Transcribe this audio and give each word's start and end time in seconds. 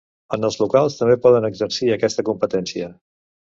Els 0.37 0.45
ens 0.47 0.55
locals 0.61 0.95
també 1.01 1.19
poden 1.27 1.47
exercir 1.51 1.95
aquesta 1.99 2.29
competència. 2.33 2.93